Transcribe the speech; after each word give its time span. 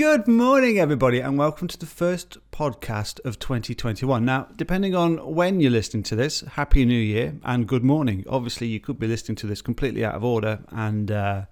Good 0.00 0.26
morning, 0.26 0.78
everybody, 0.78 1.20
and 1.20 1.36
welcome 1.36 1.68
to 1.68 1.76
the 1.76 1.84
first 1.84 2.38
podcast 2.52 3.20
of 3.26 3.38
2021. 3.38 4.24
Now, 4.24 4.48
depending 4.56 4.94
on 4.94 5.18
when 5.34 5.60
you're 5.60 5.70
listening 5.70 6.04
to 6.04 6.16
this, 6.16 6.40
Happy 6.40 6.86
New 6.86 6.94
Year 6.94 7.34
and 7.44 7.68
good 7.68 7.84
morning. 7.84 8.24
Obviously, 8.26 8.66
you 8.66 8.80
could 8.80 8.98
be 8.98 9.06
listening 9.06 9.36
to 9.36 9.46
this 9.46 9.60
completely 9.60 10.02
out 10.02 10.14
of 10.14 10.24
order, 10.24 10.60
and 10.70 11.10
uh, 11.10 11.42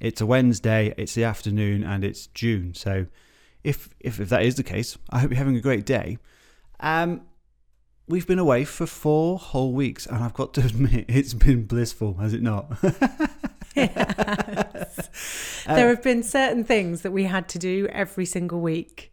it's 0.00 0.20
a 0.20 0.26
Wednesday, 0.26 0.92
it's 0.96 1.14
the 1.14 1.22
afternoon, 1.22 1.84
and 1.84 2.02
it's 2.02 2.26
June. 2.26 2.74
So, 2.74 3.06
if, 3.62 3.90
if 4.00 4.18
if 4.18 4.30
that 4.30 4.42
is 4.42 4.56
the 4.56 4.64
case, 4.64 4.98
I 5.10 5.20
hope 5.20 5.30
you're 5.30 5.38
having 5.38 5.54
a 5.54 5.60
great 5.60 5.86
day. 5.86 6.18
Um, 6.80 7.20
we've 8.08 8.26
been 8.26 8.40
away 8.40 8.64
for 8.64 8.84
four 8.84 9.38
whole 9.38 9.72
weeks, 9.74 10.06
and 10.06 10.24
I've 10.24 10.34
got 10.34 10.54
to 10.54 10.60
admit, 10.66 11.04
it's 11.06 11.34
been 11.34 11.66
blissful, 11.66 12.14
has 12.14 12.34
it 12.34 12.42
not? 12.42 12.66
Yes. 15.72 15.80
there 15.80 15.88
have 15.88 16.02
been 16.02 16.22
certain 16.22 16.64
things 16.64 17.02
that 17.02 17.10
we 17.12 17.24
had 17.24 17.48
to 17.50 17.58
do 17.58 17.86
every 17.90 18.24
single 18.26 18.60
week 18.60 19.12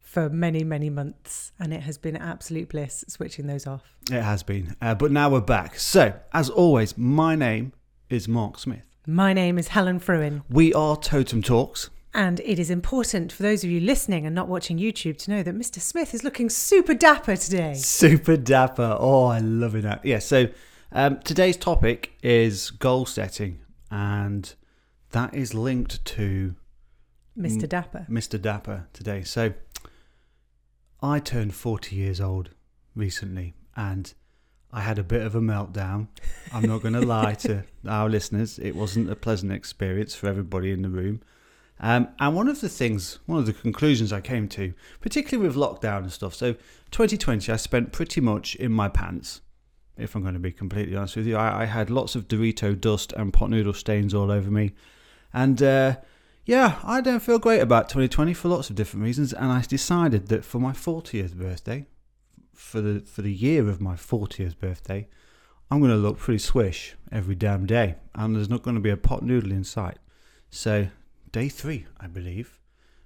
for 0.00 0.28
many, 0.30 0.64
many 0.64 0.88
months, 0.90 1.52
and 1.58 1.72
it 1.72 1.80
has 1.82 1.98
been 1.98 2.16
absolute 2.16 2.68
bliss 2.70 3.04
switching 3.08 3.46
those 3.46 3.66
off. 3.66 3.96
It 4.10 4.22
has 4.22 4.42
been. 4.42 4.74
Uh, 4.80 4.94
but 4.94 5.12
now 5.12 5.28
we're 5.30 5.40
back. 5.40 5.78
So, 5.78 6.14
as 6.32 6.48
always, 6.48 6.96
my 6.96 7.34
name 7.36 7.72
is 8.08 8.26
Mark 8.26 8.58
Smith. 8.58 8.82
My 9.06 9.32
name 9.32 9.58
is 9.58 9.68
Helen 9.68 9.98
Fruin, 10.00 10.42
We 10.48 10.72
are 10.74 10.96
Totem 10.96 11.42
Talks. 11.42 11.90
and 12.14 12.40
it 12.40 12.58
is 12.58 12.70
important 12.70 13.30
for 13.30 13.42
those 13.42 13.62
of 13.62 13.70
you 13.70 13.78
listening 13.80 14.24
and 14.26 14.34
not 14.34 14.48
watching 14.48 14.78
YouTube 14.78 15.18
to 15.18 15.30
know 15.30 15.42
that 15.42 15.54
Mr. 15.54 15.80
Smith 15.80 16.14
is 16.14 16.24
looking 16.24 16.48
super 16.48 16.94
dapper 16.94 17.36
today. 17.36 17.74
Super 17.74 18.36
dapper. 18.38 18.96
Oh, 18.98 19.26
I 19.26 19.38
love 19.40 19.74
it. 19.76 19.84
Yeah, 20.02 20.18
so 20.20 20.48
um, 20.92 21.20
today's 21.24 21.56
topic 21.58 22.12
is 22.22 22.70
goal 22.70 23.04
setting, 23.06 23.58
and 23.90 24.54
that 25.10 25.34
is 25.34 25.54
linked 25.54 26.04
to 26.04 26.54
Mr. 27.38 27.68
Dapper. 27.68 28.06
Mr. 28.10 28.40
Dapper 28.40 28.88
today. 28.92 29.22
So 29.22 29.52
I 31.02 31.18
turned 31.18 31.54
40 31.54 31.94
years 31.94 32.20
old 32.20 32.50
recently, 32.94 33.54
and 33.76 34.12
I 34.72 34.80
had 34.80 34.98
a 34.98 35.04
bit 35.04 35.22
of 35.22 35.34
a 35.34 35.40
meltdown. 35.40 36.08
I'm 36.52 36.66
not 36.66 36.82
going 36.82 36.94
to 37.00 37.04
lie 37.04 37.34
to 37.34 37.64
our 37.86 38.08
listeners, 38.08 38.58
it 38.58 38.74
wasn't 38.74 39.10
a 39.10 39.16
pleasant 39.16 39.52
experience 39.52 40.14
for 40.14 40.28
everybody 40.28 40.72
in 40.72 40.82
the 40.82 40.88
room. 40.88 41.22
Um, 41.78 42.08
and 42.18 42.34
one 42.34 42.48
of 42.48 42.62
the 42.62 42.70
things, 42.70 43.18
one 43.26 43.38
of 43.38 43.46
the 43.46 43.52
conclusions 43.52 44.12
I 44.12 44.22
came 44.22 44.48
to, 44.48 44.72
particularly 45.02 45.46
with 45.46 45.56
lockdown 45.56 45.98
and 45.98 46.12
stuff, 46.12 46.34
so 46.34 46.54
2020, 46.90 47.52
I 47.52 47.56
spent 47.56 47.92
pretty 47.92 48.22
much 48.22 48.54
in 48.56 48.72
my 48.72 48.88
pants, 48.88 49.42
if 49.98 50.14
I'm 50.14 50.22
going 50.22 50.34
to 50.34 50.40
be 50.40 50.52
completely 50.52 50.96
honest 50.96 51.16
with 51.16 51.26
you. 51.26 51.36
I, 51.36 51.62
I 51.62 51.64
had 51.66 51.90
lots 51.90 52.14
of 52.14 52.28
Dorito 52.28 52.78
dust 52.78 53.12
and 53.12 53.32
pot 53.32 53.50
noodle 53.50 53.74
stains 53.74 54.14
all 54.14 54.30
over 54.30 54.50
me. 54.50 54.72
And 55.36 55.62
uh, 55.62 55.96
yeah, 56.46 56.78
I 56.82 57.02
don't 57.02 57.20
feel 57.20 57.38
great 57.38 57.60
about 57.60 57.90
2020 57.90 58.32
for 58.32 58.48
lots 58.48 58.70
of 58.70 58.76
different 58.76 59.04
reasons. 59.04 59.34
And 59.34 59.52
I 59.52 59.60
decided 59.60 60.28
that 60.28 60.46
for 60.46 60.58
my 60.58 60.72
40th 60.72 61.34
birthday, 61.34 61.84
for 62.54 62.80
the 62.80 63.00
for 63.00 63.20
the 63.20 63.32
year 63.32 63.68
of 63.68 63.78
my 63.78 63.96
40th 63.96 64.58
birthday, 64.58 65.08
I'm 65.70 65.80
going 65.80 65.90
to 65.90 65.96
look 65.98 66.16
pretty 66.16 66.38
swish 66.38 66.96
every 67.12 67.34
damn 67.34 67.66
day, 67.66 67.96
and 68.14 68.34
there's 68.34 68.48
not 68.48 68.62
going 68.62 68.76
to 68.76 68.80
be 68.80 68.88
a 68.88 68.96
pot 68.96 69.22
noodle 69.22 69.52
in 69.52 69.62
sight. 69.62 69.98
So 70.48 70.86
day 71.32 71.50
three, 71.50 71.84
I 72.00 72.06
believe, 72.06 72.58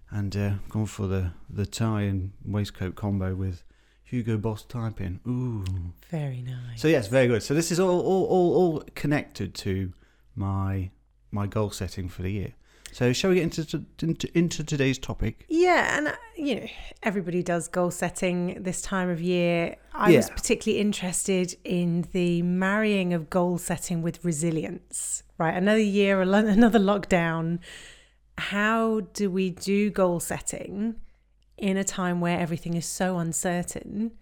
and 0.08 0.36
uh, 0.36 0.53
gone 0.69 0.86
for 0.86 1.08
the 1.08 1.33
the 1.48 1.67
tie 1.67 2.03
and 2.03 2.31
waistcoat 2.45 2.95
combo 2.95 3.34
with 3.34 3.64
Hugo 4.05 4.36
Boss 4.36 4.62
typing. 4.62 5.19
Ooh. 5.27 5.64
Very 6.11 6.42
nice. 6.42 6.81
So 6.81 6.86
yes, 6.86 7.08
very 7.08 7.27
good. 7.27 7.42
So 7.42 7.55
this 7.55 7.73
is 7.73 7.81
all 7.81 8.01
all, 8.01 8.25
all, 8.27 8.55
all 8.55 8.84
connected 8.95 9.53
to 9.56 9.92
my 10.36 10.91
my 11.31 11.47
goal 11.47 11.70
setting 11.70 12.09
for 12.09 12.23
the 12.23 12.33
year. 12.33 12.55
So 12.92 13.12
shall 13.12 13.31
we 13.31 13.36
get 13.36 13.45
into 13.45 13.84
into, 14.03 14.39
into 14.39 14.64
today's 14.64 14.98
topic? 14.98 15.45
Yeah, 15.48 15.97
and 15.97 16.09
uh, 16.09 16.12
you 16.36 16.56
know, 16.56 16.67
everybody 17.02 17.42
does 17.42 17.68
goal 17.68 17.91
setting 17.91 18.63
this 18.63 18.83
time 18.83 19.08
of 19.08 19.20
year. 19.20 19.77
I 19.95 20.17
was 20.17 20.30
particularly 20.30 20.80
interested 20.80 21.55
in 21.64 22.08
the 22.13 22.42
marrying 22.42 23.13
of 23.13 23.30
goal 23.30 23.58
setting 23.58 24.02
with 24.02 24.24
resilience. 24.24 25.23
Right, 25.39 25.57
another 25.57 25.79
year, 25.79 26.20
another 26.23 26.79
lockdown. 26.79 27.61
How 28.39 29.01
do 29.12 29.30
we 29.30 29.51
do 29.51 29.91
goal 29.91 30.18
setting 30.20 30.97
in 31.57 31.77
a 31.77 31.85
time 31.85 32.20
where 32.20 32.39
everything 32.39 32.74
is 32.74 32.86
so 32.86 33.18
uncertain? 33.18 34.12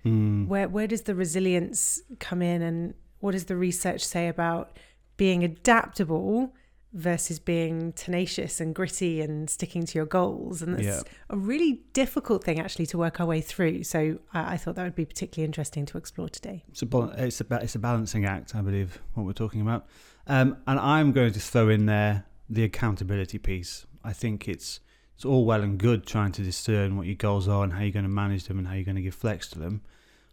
Where 0.46 0.68
where 0.68 0.86
does 0.86 1.02
the 1.02 1.14
resilience 1.14 2.02
come 2.18 2.42
in, 2.42 2.60
and 2.60 2.94
what 3.20 3.32
does 3.32 3.46
the 3.46 3.56
research 3.56 4.04
say 4.04 4.28
about 4.28 4.76
being 5.16 5.42
adaptable 5.42 6.52
versus 6.92 7.38
being 7.38 7.92
tenacious 7.92 8.60
and 8.60 8.74
gritty 8.74 9.20
and 9.20 9.48
sticking 9.50 9.84
to 9.86 9.98
your 9.98 10.06
goals? 10.06 10.62
And 10.62 10.74
that's 10.74 10.84
Yeah. 10.86 11.02
a 11.30 11.36
really 11.36 11.82
difficult 11.92 12.42
thing 12.44 12.58
actually 12.58 12.86
to 12.86 12.98
work 12.98 13.20
our 13.20 13.26
way 13.26 13.40
through. 13.40 13.84
So 13.84 14.18
I, 14.32 14.54
I 14.54 14.56
thought 14.56 14.74
that 14.76 14.84
would 14.84 14.94
be 14.94 15.04
particularly 15.04 15.44
interesting 15.46 15.84
to 15.86 15.98
explore 15.98 16.28
today. 16.28 16.64
It's 16.68 16.82
a 16.82 16.86
it's 17.18 17.40
a 17.40 17.46
it's 17.62 17.74
a 17.74 17.78
balancing 17.78 18.24
act, 18.24 18.54
I 18.54 18.62
believe, 18.62 19.00
what 19.14 19.24
we're 19.26 19.32
talking 19.32 19.60
about. 19.60 19.86
Um, 20.26 20.56
and 20.66 20.78
I'm 20.80 21.12
going 21.12 21.32
to 21.32 21.40
throw 21.40 21.68
in 21.68 21.86
there 21.86 22.24
the 22.50 22.64
accountability 22.64 23.38
piece. 23.38 23.86
I 24.02 24.12
think 24.12 24.48
it's 24.48 24.80
it's 25.14 25.24
all 25.24 25.44
well 25.44 25.62
and 25.62 25.78
good 25.78 26.06
trying 26.06 26.32
to 26.32 26.42
discern 26.42 26.96
what 26.96 27.06
your 27.06 27.16
goals 27.16 27.48
are 27.48 27.64
and 27.64 27.72
how 27.72 27.80
you're 27.80 27.90
going 27.90 28.04
to 28.04 28.08
manage 28.10 28.44
them 28.44 28.56
and 28.58 28.68
how 28.68 28.74
you're 28.74 28.84
going 28.84 28.96
to 28.96 29.02
give 29.02 29.14
flex 29.16 29.48
to 29.50 29.58
them. 29.58 29.82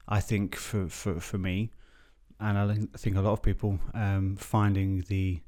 I 0.08 0.20
think 0.22 0.56
for 0.56 0.88
for, 0.88 1.20
for 1.20 1.38
me, 1.38 1.72
and 2.40 2.58
I 2.58 2.74
think- 2.74 2.90
I 2.94 2.98
think 2.98 3.16
a 3.18 3.22
lot 3.22 3.34
of 3.34 3.42
people 3.42 3.80
um, 3.94 4.36
finding 4.38 5.02
the 5.08 5.42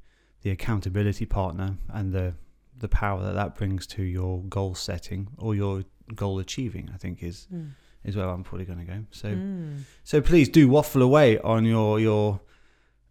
the 0.48 0.54
accountability 0.54 1.26
partner 1.26 1.76
and 1.90 2.14
the 2.14 2.34
the 2.80 2.88
power 2.88 3.22
that 3.22 3.34
that 3.34 3.56
brings 3.56 3.86
to 3.86 4.02
your 4.04 4.42
goal 4.44 4.76
setting 4.76 5.28
or 5.38 5.54
your 5.56 5.84
goal 6.16 6.40
achieving, 6.40 6.90
I 6.94 6.98
think 6.98 7.22
is 7.22 7.48
hmm. 7.50 7.66
is 8.06 8.16
where 8.16 8.30
I'm 8.30 8.44
probably 8.44 8.66
going 8.66 8.80
to 8.80 8.86
go. 8.86 9.04
So. 9.12 9.30
Mm. 9.30 9.82
So 10.06 10.22
please 10.22 10.48
do 10.48 10.70
waffle 10.70 11.02
away 11.02 11.38
on 11.40 11.66
your 11.66 12.00
your 12.00 12.40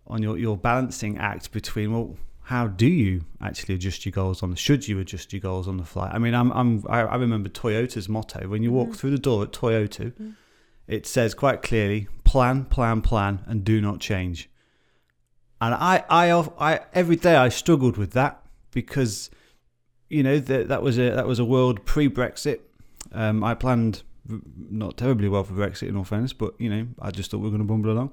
on 0.06 0.22
your 0.22 0.38
your 0.38 0.56
balancing 0.56 1.19
act 1.19 1.52
between 1.52 1.92
well 1.92 2.16
how 2.44 2.69
do 2.69 2.86
you 2.86 3.22
actually 3.42 3.74
adjust 3.74 4.06
your 4.06 4.12
goals 4.12 4.42
on 4.42 4.50
the 4.50 4.56
should 4.56 4.86
you 4.88 5.00
adjust 5.00 5.32
your 5.32 5.41
goals 5.41 5.66
on 5.66 5.78
the 5.78 5.84
fly 5.84 6.08
i 6.14 6.18
mean 6.24 6.32
i'm, 6.32 6.53
I'm 6.53 6.84
i 6.88 7.00
I 7.00 7.16
remember 7.16 7.48
toyota's 7.48 8.08
motto 8.08 8.47
when 8.47 8.62
you 8.62 8.70
walk 8.70 8.91
hmm. 8.91 8.94
through 8.94 9.10
the 9.10 9.18
door 9.18 9.42
at 9.42 9.50
toyota 9.50 10.12
hmm. 10.12 10.30
it 10.86 11.08
says 11.08 11.34
quite 11.34 11.60
clearly 11.60 12.06
plan 12.22 12.64
plan 12.66 13.03
plan 13.03 13.41
and 13.47 13.64
do 13.64 13.80
not 13.80 13.98
change 13.98 14.48
and 15.61 15.75
i 15.75 16.05
i, 16.09 16.31
I 16.59 16.81
every 16.93 17.17
day 17.17 17.37
i 17.37 17.49
struggled 17.49 17.97
with 17.97 18.12
that 18.12 18.43
because 18.72 19.31
you 20.09 20.22
know 20.22 20.39
that 20.39 20.69
that 20.69 20.83
was 20.83 20.99
a 20.99 21.11
that 21.11 21.27
was 21.27 21.39
a 21.39 21.44
world 21.44 21.84
pre-brexit. 21.84 22.61
Um, 23.12 23.43
i 23.44 23.55
planned 23.55 24.03
not 24.28 24.97
terribly 24.97 25.28
well 25.28 25.45
for 25.45 25.55
brexit 25.55 25.89
in 25.89 25.97
all 25.97 26.05
fairness 26.05 26.33
but 26.33 26.55
you 26.61 26.69
know 26.69 26.89
i 27.00 27.11
just 27.11 27.31
thought 27.31 27.39
we 27.39 27.45
were 27.45 27.50
going 27.50 27.62
to 27.62 27.66
bumble 27.66 27.91
along. 27.91 28.12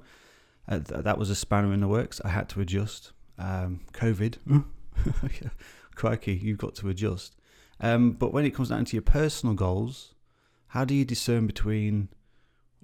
Uh, 0.66 0.78
th- 0.78 1.04
that 1.04 1.18
was 1.18 1.28
a 1.28 1.34
spanner 1.34 1.74
in 1.74 1.80
the 1.80 1.88
works. 1.88 2.22
I 2.24 2.28
had 2.28 2.48
to 2.50 2.60
adjust. 2.62 3.12
Um, 3.38 3.80
covid. 3.92 4.38
Crikey 5.94 6.34
you've 6.34 6.56
got 6.56 6.74
to 6.76 6.88
adjust. 6.88 7.36
Um, 7.80 8.12
but 8.12 8.32
when 8.32 8.46
it 8.46 8.54
comes 8.54 8.70
down 8.70 8.86
to 8.86 8.96
your 8.96 9.02
personal 9.02 9.54
goals 9.54 10.14
how 10.74 10.84
do 10.84 10.92
you 10.92 11.04
discern 11.04 11.46
between 11.46 12.08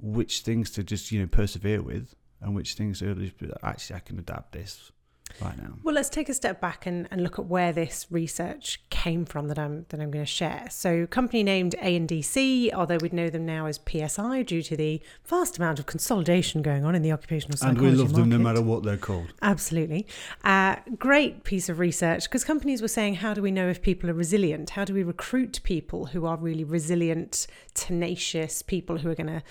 which 0.01 0.41
things 0.41 0.71
to 0.71 0.85
just 0.85 1.11
you 1.11 1.21
know 1.21 1.27
persevere 1.27 1.83
with 1.83 2.15
and 2.41 2.55
which 2.55 2.75
things 2.75 3.01
be 3.01 3.33
actually 3.63 3.97
i 3.97 4.01
can 4.01 4.19
adapt 4.19 4.53
this 4.53 4.93
right 5.41 5.57
now 5.59 5.75
Well, 5.83 5.95
let's 5.95 6.09
take 6.09 6.29
a 6.29 6.35
step 6.35 6.61
back 6.61 6.87
and, 6.87 7.07
and 7.11 7.23
look 7.23 7.39
at 7.39 7.47
where 7.47 7.73
this 7.73 8.07
research 8.11 8.81
came 8.91 9.25
from 9.25 9.49
that 9.49 9.59
I'm 9.59 9.87
that 9.91 10.01
I'm 10.01 10.11
going 10.11 10.25
to 10.25 10.31
share. 10.31 10.67
So, 10.71 11.07
company 11.07 11.43
named 11.43 11.75
A&DC, 11.81 12.73
although 12.73 12.99
we'd 13.01 13.13
know 13.13 13.31
them 13.31 13.47
now 13.47 13.67
as 13.67 13.79
PSI 13.89 14.43
due 14.43 14.63
to 14.63 14.77
the 14.77 15.01
vast 15.25 15.59
amount 15.59 15.79
of 15.79 15.87
consolidation 15.87 16.63
going 16.63 16.85
on 16.85 16.95
in 16.95 17.03
the 17.03 17.13
occupational 17.13 17.57
psychology 17.57 17.87
and 17.87 17.97
we 17.97 18.03
love 18.03 18.13
them 18.15 18.29
no 18.29 18.39
matter 18.39 18.63
what 18.63 18.83
they're 18.83 18.97
called 18.97 19.33
Absolutely. 19.43 20.07
Uh, 20.45 20.77
great 20.99 21.45
piece 21.45 21.69
of 21.69 21.79
research 21.79 22.25
because 22.25 22.45
companies 22.45 22.83
were 22.83 22.89
saying, 22.89 23.17
how 23.17 23.35
do 23.35 23.43
we 23.43 23.51
know 23.51 23.69
if 23.69 23.83
people 23.83 24.11
are 24.11 24.15
resilient? 24.15 24.71
How 24.71 24.85
do 24.85 24.95
we 24.95 25.03
recruit 25.03 25.61
people 25.63 26.07
who 26.07 26.27
are 26.27 26.37
really 26.37 26.65
resilient, 26.65 27.47
tenacious 27.75 28.63
people 28.63 28.99
who 28.99 29.11
are 29.11 29.15
going 29.15 29.27
to 29.29 29.43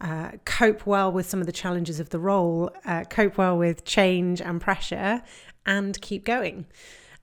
uh, 0.00 0.32
cope 0.44 0.86
well 0.86 1.10
with 1.10 1.28
some 1.28 1.40
of 1.40 1.46
the 1.46 1.52
challenges 1.52 2.00
of 2.00 2.10
the 2.10 2.18
role, 2.18 2.70
uh, 2.84 3.04
cope 3.04 3.38
well 3.38 3.56
with 3.56 3.84
change 3.84 4.40
and 4.40 4.60
pressure, 4.60 5.22
and 5.64 6.00
keep 6.00 6.24
going? 6.24 6.66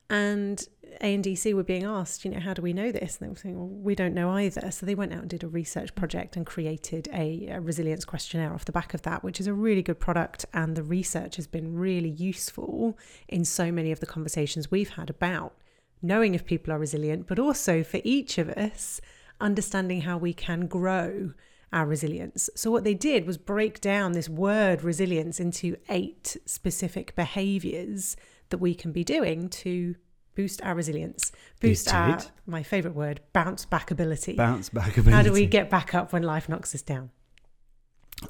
And 0.09 0.65
A&DC 1.01 1.53
were 1.53 1.63
being 1.63 1.83
asked, 1.83 2.25
you 2.25 2.31
know, 2.31 2.39
how 2.39 2.53
do 2.53 2.61
we 2.61 2.73
know 2.73 2.91
this? 2.91 3.17
And 3.17 3.25
they 3.25 3.29
were 3.29 3.37
saying, 3.37 3.57
well, 3.57 3.67
we 3.67 3.95
don't 3.95 4.13
know 4.13 4.29
either. 4.31 4.69
So 4.71 4.85
they 4.85 4.95
went 4.95 5.13
out 5.13 5.21
and 5.21 5.29
did 5.29 5.43
a 5.43 5.47
research 5.47 5.95
project 5.95 6.35
and 6.35 6.45
created 6.45 7.07
a, 7.13 7.47
a 7.47 7.61
resilience 7.61 8.05
questionnaire 8.05 8.53
off 8.53 8.65
the 8.65 8.71
back 8.71 8.93
of 8.93 9.01
that, 9.03 9.23
which 9.23 9.39
is 9.39 9.47
a 9.47 9.53
really 9.53 9.81
good 9.81 9.99
product. 9.99 10.45
And 10.53 10.75
the 10.75 10.83
research 10.83 11.37
has 11.37 11.47
been 11.47 11.75
really 11.75 12.09
useful 12.09 12.97
in 13.27 13.45
so 13.45 13.71
many 13.71 13.91
of 13.91 13.99
the 13.99 14.05
conversations 14.05 14.69
we've 14.69 14.91
had 14.91 15.09
about 15.09 15.53
knowing 16.03 16.35
if 16.35 16.45
people 16.45 16.73
are 16.73 16.77
resilient, 16.77 17.27
but 17.27 17.39
also 17.39 17.81
for 17.81 18.01
each 18.03 18.37
of 18.37 18.49
us, 18.49 18.99
understanding 19.39 20.01
how 20.01 20.17
we 20.17 20.33
can 20.33 20.67
grow 20.67 21.33
our 21.73 21.85
resilience. 21.85 22.49
So, 22.55 22.71
what 22.71 22.83
they 22.83 22.93
did 22.93 23.25
was 23.25 23.37
break 23.37 23.81
down 23.81 24.13
this 24.13 24.29
word 24.29 24.83
resilience 24.83 25.39
into 25.39 25.77
eight 25.89 26.37
specific 26.45 27.15
behaviors 27.15 28.15
that 28.49 28.59
we 28.59 28.75
can 28.75 28.91
be 28.91 29.03
doing 29.03 29.49
to 29.49 29.95
boost 30.35 30.61
our 30.61 30.75
resilience, 30.75 31.31
boost 31.59 31.93
our 31.93 32.19
my 32.45 32.63
favorite 32.63 32.95
word, 32.95 33.21
bounce 33.33 33.65
back 33.65 33.91
ability. 33.91 34.35
Bounce 34.35 34.69
back 34.69 34.97
ability. 34.97 35.11
How 35.11 35.23
do 35.23 35.31
we 35.31 35.45
get 35.45 35.69
back 35.69 35.93
up 35.93 36.13
when 36.13 36.23
life 36.23 36.47
knocks 36.47 36.73
us 36.73 36.81
down? 36.81 37.09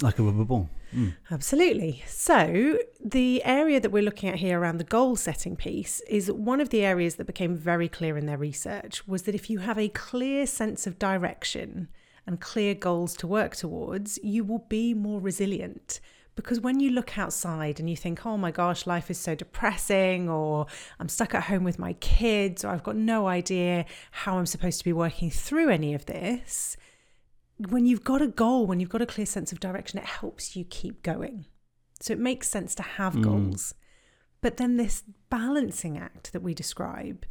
like 0.02 0.18
a 0.18 0.22
rubber 0.22 0.44
ball? 0.44 0.68
Mm. 0.94 1.14
Absolutely. 1.30 2.02
So, 2.06 2.78
the 3.04 3.44
area 3.44 3.80
that 3.80 3.90
we're 3.90 4.02
looking 4.02 4.28
at 4.28 4.36
here 4.36 4.60
around 4.60 4.78
the 4.78 4.84
goal 4.84 5.16
setting 5.16 5.56
piece 5.56 6.00
is 6.08 6.30
one 6.30 6.60
of 6.60 6.70
the 6.70 6.84
areas 6.84 7.16
that 7.16 7.26
became 7.26 7.56
very 7.56 7.88
clear 7.88 8.16
in 8.16 8.26
their 8.26 8.38
research 8.38 9.06
was 9.06 9.22
that 9.22 9.34
if 9.34 9.50
you 9.50 9.58
have 9.58 9.78
a 9.78 9.88
clear 9.88 10.46
sense 10.46 10.86
of 10.86 10.98
direction 10.98 11.88
and 12.26 12.40
clear 12.40 12.74
goals 12.74 13.16
to 13.18 13.26
work 13.26 13.54
towards, 13.56 14.18
you 14.22 14.44
will 14.44 14.64
be 14.68 14.94
more 14.94 15.20
resilient. 15.20 16.00
Because 16.36 16.58
when 16.58 16.80
you 16.80 16.90
look 16.90 17.16
outside 17.16 17.78
and 17.78 17.88
you 17.88 17.96
think, 17.96 18.26
oh 18.26 18.36
my 18.36 18.50
gosh, 18.50 18.86
life 18.86 19.08
is 19.08 19.18
so 19.18 19.36
depressing, 19.36 20.28
or 20.28 20.66
I'm 20.98 21.08
stuck 21.08 21.32
at 21.34 21.44
home 21.44 21.62
with 21.62 21.78
my 21.78 21.92
kids, 21.94 22.64
or 22.64 22.70
I've 22.70 22.82
got 22.82 22.96
no 22.96 23.28
idea 23.28 23.84
how 24.10 24.38
I'm 24.38 24.46
supposed 24.46 24.78
to 24.78 24.84
be 24.84 24.92
working 24.92 25.30
through 25.30 25.70
any 25.70 25.94
of 25.94 26.06
this, 26.06 26.76
when 27.68 27.86
you've 27.86 28.02
got 28.02 28.20
a 28.20 28.26
goal, 28.26 28.66
when 28.66 28.80
you've 28.80 28.88
got 28.88 29.02
a 29.02 29.06
clear 29.06 29.26
sense 29.26 29.52
of 29.52 29.60
direction, 29.60 30.00
it 30.00 30.06
helps 30.06 30.56
you 30.56 30.64
keep 30.64 31.04
going. 31.04 31.46
So 32.00 32.12
it 32.12 32.18
makes 32.18 32.48
sense 32.48 32.74
to 32.74 32.82
have 32.82 33.14
Mm. 33.14 33.22
goals. 33.22 33.74
But 34.40 34.56
then 34.56 34.76
this 34.76 35.04
balancing 35.30 35.96
act 35.96 36.32
that 36.32 36.42
we 36.42 36.52
describe 36.52 37.24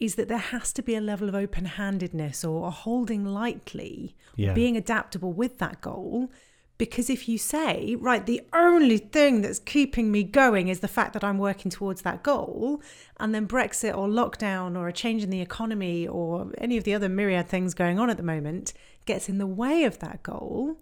is 0.00 0.14
that 0.16 0.28
there 0.28 0.38
has 0.38 0.72
to 0.72 0.82
be 0.82 0.94
a 0.96 1.00
level 1.00 1.28
of 1.28 1.34
open 1.34 1.66
handedness 1.66 2.42
or 2.44 2.66
a 2.66 2.70
holding 2.70 3.24
lightly, 3.24 4.16
Yeah. 4.34 4.54
being 4.54 4.76
adaptable 4.76 5.32
with 5.32 5.58
that 5.58 5.80
goal. 5.80 6.30
Because 6.78 7.10
if 7.10 7.28
you 7.28 7.36
say, 7.36 7.94
right, 8.00 8.24
the 8.24 8.40
only 8.54 8.96
thing 8.96 9.42
that's 9.42 9.58
keeping 9.58 10.10
me 10.10 10.22
going 10.24 10.68
is 10.68 10.80
the 10.80 10.88
fact 10.88 11.12
that 11.12 11.22
I'm 11.22 11.36
working 11.36 11.70
towards 11.70 12.00
that 12.02 12.22
goal, 12.22 12.80
and 13.18 13.34
then 13.34 13.46
Brexit 13.46 13.94
or 13.94 14.08
lockdown 14.08 14.78
or 14.78 14.88
a 14.88 14.92
change 14.92 15.22
in 15.22 15.28
the 15.28 15.42
economy 15.42 16.08
or 16.08 16.50
any 16.56 16.78
of 16.78 16.84
the 16.84 16.94
other 16.94 17.10
myriad 17.10 17.48
things 17.48 17.74
going 17.74 17.98
on 17.98 18.08
at 18.08 18.16
the 18.16 18.22
moment 18.22 18.72
gets 19.04 19.28
in 19.28 19.36
the 19.36 19.46
way 19.46 19.84
of 19.84 19.98
that 19.98 20.22
goal, 20.22 20.78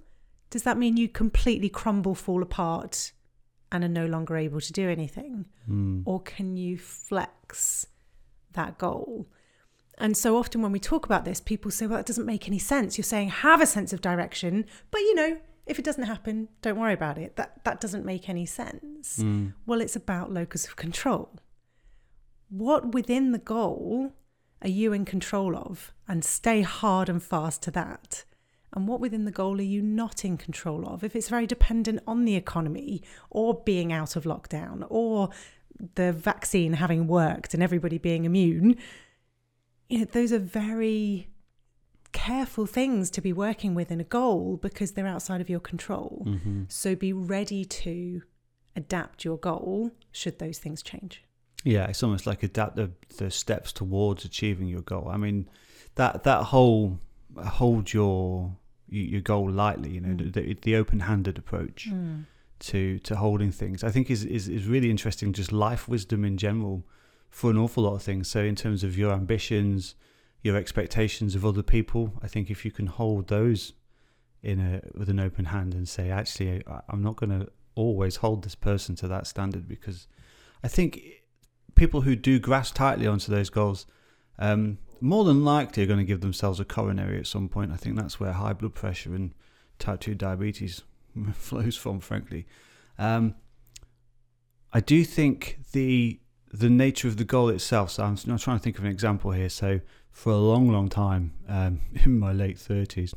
does 0.50 0.62
that 0.62 0.78
mean 0.78 0.96
you 0.96 1.08
completely 1.08 1.68
crumble, 1.68 2.14
fall 2.14 2.42
apart, 2.44 3.10
and 3.72 3.82
are 3.82 3.88
no 3.88 4.06
longer 4.06 4.36
able 4.36 4.60
to 4.60 4.72
do 4.72 4.88
anything? 4.88 5.46
Mm. 5.68 6.04
Or 6.06 6.20
can 6.22 6.56
you 6.56 6.78
flex 6.78 7.86
that 8.58 8.76
goal? 8.78 9.26
And 9.96 10.16
so 10.16 10.36
often 10.36 10.62
when 10.62 10.72
we 10.72 10.78
talk 10.78 11.06
about 11.06 11.24
this, 11.24 11.40
people 11.40 11.70
say, 11.70 11.86
well, 11.86 11.96
that 11.96 12.06
doesn't 12.06 12.26
make 12.26 12.46
any 12.46 12.58
sense. 12.58 12.96
You're 12.96 13.04
saying 13.04 13.30
have 13.30 13.60
a 13.60 13.66
sense 13.66 13.92
of 13.92 14.00
direction, 14.00 14.66
but 14.90 15.00
you 15.00 15.14
know, 15.14 15.38
if 15.66 15.78
it 15.78 15.84
doesn't 15.84 16.04
happen, 16.04 16.48
don't 16.62 16.78
worry 16.78 16.94
about 16.94 17.18
it. 17.18 17.36
That 17.36 17.64
that 17.64 17.80
doesn't 17.80 18.04
make 18.04 18.28
any 18.28 18.46
sense. 18.46 19.18
Mm. 19.18 19.54
Well, 19.66 19.80
it's 19.80 19.96
about 19.96 20.32
locus 20.32 20.66
of 20.66 20.76
control. 20.76 21.30
What 22.48 22.92
within 22.94 23.32
the 23.32 23.38
goal 23.38 24.12
are 24.62 24.68
you 24.68 24.92
in 24.92 25.04
control 25.04 25.56
of? 25.56 25.92
And 26.06 26.24
stay 26.24 26.62
hard 26.62 27.08
and 27.08 27.22
fast 27.22 27.62
to 27.64 27.70
that. 27.72 28.24
And 28.72 28.86
what 28.86 29.00
within 29.00 29.24
the 29.24 29.30
goal 29.30 29.58
are 29.58 29.62
you 29.62 29.82
not 29.82 30.24
in 30.24 30.36
control 30.36 30.86
of? 30.86 31.02
If 31.02 31.16
it's 31.16 31.28
very 31.28 31.46
dependent 31.46 32.00
on 32.06 32.24
the 32.24 32.36
economy 32.36 33.02
or 33.30 33.62
being 33.62 33.92
out 33.92 34.16
of 34.16 34.24
lockdown 34.24 34.86
or 34.88 35.30
the 35.94 36.12
vaccine 36.12 36.72
having 36.74 37.06
worked 37.06 37.54
and 37.54 37.62
everybody 37.62 37.98
being 37.98 38.24
immune, 38.24 38.76
you 39.88 40.00
know, 40.00 40.04
those 40.04 40.32
are 40.32 40.38
very 40.38 41.28
careful 42.12 42.66
things 42.66 43.10
to 43.10 43.20
be 43.20 43.32
working 43.32 43.74
with 43.74 43.90
in 43.90 44.00
a 44.00 44.04
goal 44.04 44.56
because 44.56 44.92
they're 44.92 45.06
outside 45.06 45.40
of 45.40 45.48
your 45.50 45.60
control. 45.60 46.22
hmm 46.26 46.64
So 46.68 46.94
be 46.94 47.12
ready 47.12 47.64
to 47.64 48.22
adapt 48.76 49.24
your 49.24 49.36
goal 49.38 49.90
should 50.12 50.38
those 50.38 50.58
things 50.58 50.82
change. 50.82 51.22
Yeah, 51.64 51.86
it's 51.86 52.02
almost 52.02 52.26
like 52.26 52.42
adapt 52.42 52.76
the, 52.76 52.92
the 53.18 53.30
steps 53.30 53.72
towards 53.72 54.24
achieving 54.24 54.68
your 54.68 54.82
goal. 54.82 55.08
I 55.08 55.16
mean, 55.16 55.48
that 55.96 56.22
that 56.24 56.44
whole 56.44 57.00
hold 57.44 57.92
your 57.92 58.56
your 58.88 59.20
goal 59.20 59.50
lightly, 59.50 59.90
you 59.90 60.00
know, 60.00 60.14
Mm. 60.14 60.32
the, 60.32 60.54
the 60.62 60.76
open-handed 60.76 61.36
approach 61.36 61.90
to 62.60 62.98
to 63.00 63.16
holding 63.16 63.52
things. 63.52 63.84
I 63.84 63.90
think 63.90 64.10
is, 64.10 64.24
is 64.24 64.48
is 64.48 64.66
really 64.66 64.90
interesting. 64.90 65.32
Just 65.32 65.52
life 65.52 65.88
wisdom 65.88 66.24
in 66.24 66.36
general 66.36 66.86
for 67.30 67.50
an 67.50 67.58
awful 67.58 67.84
lot 67.84 67.94
of 67.94 68.02
things. 68.02 68.28
So 68.28 68.40
in 68.40 68.56
terms 68.56 68.82
of 68.82 68.96
your 68.96 69.12
ambitions, 69.12 69.94
your 70.42 70.56
expectations 70.56 71.34
of 71.34 71.44
other 71.44 71.62
people, 71.62 72.14
I 72.22 72.28
think 72.28 72.50
if 72.50 72.64
you 72.64 72.70
can 72.70 72.86
hold 72.86 73.28
those 73.28 73.74
in 74.42 74.60
a 74.60 74.80
with 74.96 75.08
an 75.08 75.20
open 75.20 75.46
hand 75.46 75.74
and 75.74 75.88
say, 75.88 76.10
actually, 76.10 76.62
I, 76.66 76.80
I'm 76.88 77.02
not 77.02 77.16
going 77.16 77.38
to 77.38 77.48
always 77.74 78.16
hold 78.16 78.42
this 78.42 78.54
person 78.54 78.96
to 78.96 79.08
that 79.08 79.26
standard 79.26 79.68
because 79.68 80.08
I 80.64 80.68
think 80.68 81.00
people 81.74 82.00
who 82.00 82.16
do 82.16 82.38
grasp 82.38 82.74
tightly 82.74 83.06
onto 83.06 83.30
those 83.30 83.50
goals. 83.50 83.86
Um, 84.40 84.78
more 85.00 85.24
than 85.24 85.44
likely 85.44 85.84
are 85.84 85.86
going 85.86 86.00
to 86.00 86.04
give 86.04 86.20
themselves 86.20 86.58
a 86.58 86.64
coronary 86.64 87.18
at 87.18 87.26
some 87.26 87.48
point. 87.48 87.72
I 87.72 87.76
think 87.76 87.96
that's 87.96 88.18
where 88.18 88.32
high 88.32 88.52
blood 88.52 88.74
pressure 88.74 89.14
and 89.14 89.32
type 89.78 90.00
2 90.00 90.16
diabetes 90.16 90.82
flows 91.34 91.76
from, 91.76 92.00
frankly. 92.00 92.46
Um, 92.98 93.34
I 94.72 94.80
do 94.80 95.04
think 95.04 95.58
the 95.72 96.20
the 96.52 96.70
nature 96.70 97.08
of 97.08 97.16
the 97.16 97.24
goal 97.24 97.48
itself. 97.50 97.90
So 97.90 98.04
I'm, 98.04 98.16
I'm 98.26 98.38
trying 98.38 98.58
to 98.58 98.62
think 98.62 98.78
of 98.78 98.84
an 98.84 98.90
example 98.90 99.32
here. 99.32 99.50
So 99.50 99.80
for 100.10 100.32
a 100.32 100.36
long, 100.36 100.70
long 100.70 100.88
time, 100.88 101.34
um, 101.46 101.80
in 102.04 102.18
my 102.18 102.32
late 102.32 102.58
thirties, 102.58 103.14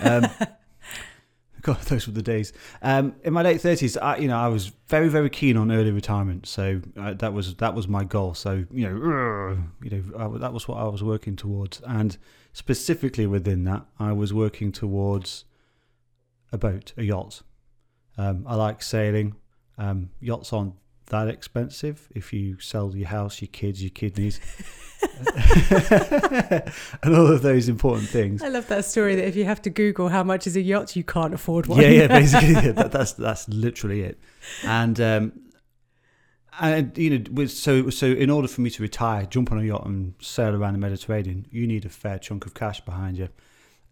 um, 0.00 0.26
God, 1.62 1.80
those 1.82 2.06
were 2.06 2.12
the 2.12 2.22
days. 2.22 2.52
Um, 2.82 3.16
in 3.24 3.32
my 3.32 3.42
late 3.42 3.60
thirties, 3.60 3.96
I, 3.96 4.16
you 4.16 4.28
know, 4.28 4.38
I 4.38 4.48
was 4.48 4.68
very, 4.86 5.08
very 5.08 5.30
keen 5.30 5.56
on 5.56 5.72
early 5.72 5.90
retirement. 5.90 6.46
So 6.46 6.80
uh, 6.96 7.14
that 7.14 7.32
was 7.32 7.54
that 7.56 7.74
was 7.74 7.88
my 7.88 8.04
goal. 8.04 8.34
So 8.34 8.64
you 8.70 8.88
know, 8.88 9.58
you 9.82 9.90
know, 9.90 10.18
I, 10.18 10.38
that 10.38 10.52
was 10.52 10.68
what 10.68 10.78
I 10.78 10.84
was 10.84 11.02
working 11.02 11.36
towards. 11.36 11.80
And 11.86 12.16
specifically 12.52 13.26
within 13.26 13.64
that, 13.64 13.86
I 13.98 14.12
was 14.12 14.32
working 14.32 14.72
towards 14.72 15.44
a 16.52 16.58
boat, 16.58 16.92
a 16.96 17.02
yacht. 17.02 17.42
Um, 18.16 18.44
I 18.46 18.54
like 18.54 18.82
sailing. 18.82 19.34
Um, 19.76 20.10
yachts 20.20 20.52
aren't 20.52 20.74
that 21.06 21.28
expensive 21.28 22.08
if 22.14 22.32
you 22.32 22.60
sell 22.60 22.94
your 22.94 23.08
house, 23.08 23.40
your 23.40 23.48
kids, 23.48 23.82
your 23.82 23.90
kidneys, 23.90 24.40
and 27.02 27.16
all 27.16 27.32
of 27.32 27.42
those 27.42 27.68
important 27.68 28.08
things. 28.08 28.42
I 28.42 28.48
love 28.48 28.66
that 28.68 28.84
story 28.84 29.14
that 29.16 29.26
if 29.26 29.36
you 29.36 29.44
have 29.44 29.62
to 29.62 29.70
Google 29.70 30.08
how 30.08 30.24
much 30.24 30.46
is 30.46 30.56
a 30.56 30.60
yacht, 30.60 30.96
you 30.96 31.04
can't 31.04 31.34
afford 31.34 31.66
one. 31.66 31.80
Yeah, 31.80 31.88
yeah, 31.88 32.06
basically, 32.08 32.52
yeah, 32.52 32.72
that, 32.72 32.92
that's 32.92 33.12
that's 33.12 33.48
literally 33.48 34.02
it. 34.02 34.18
And 34.64 35.00
um, 35.00 35.32
and 36.60 36.96
you 36.98 37.18
know, 37.18 37.46
so 37.46 37.90
so 37.90 38.06
in 38.06 38.30
order 38.30 38.48
for 38.48 38.60
me 38.60 38.70
to 38.70 38.82
retire, 38.82 39.26
jump 39.26 39.52
on 39.52 39.58
a 39.58 39.62
yacht 39.62 39.86
and 39.86 40.14
sail 40.20 40.54
around 40.54 40.74
the 40.74 40.78
Mediterranean, 40.78 41.46
you 41.50 41.66
need 41.66 41.84
a 41.84 41.90
fair 41.90 42.18
chunk 42.18 42.46
of 42.46 42.54
cash 42.54 42.80
behind 42.80 43.18
you. 43.18 43.28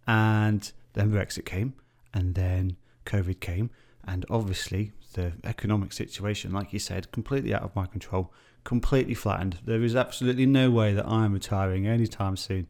And 0.06 0.70
then 0.94 1.10
Brexit 1.10 1.44
came, 1.44 1.74
and 2.16 2.34
then 2.34 2.76
COVID 3.04 3.40
came, 3.40 3.68
and 4.02 4.24
obviously 4.30 4.92
the 5.12 5.32
economic 5.44 5.92
situation, 5.92 6.50
like 6.50 6.72
you 6.72 6.78
said, 6.78 7.12
completely 7.12 7.52
out 7.54 7.62
of 7.62 7.76
my 7.76 7.86
control, 7.86 8.32
completely 8.64 9.14
flattened. 9.14 9.58
There 9.64 9.82
is 9.82 9.94
absolutely 9.94 10.46
no 10.46 10.70
way 10.70 10.94
that 10.94 11.06
I 11.06 11.26
am 11.26 11.34
retiring 11.34 11.86
anytime 11.86 12.36
soon. 12.36 12.68